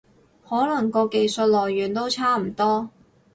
[0.49, 2.89] 可能個技術來源都差唔多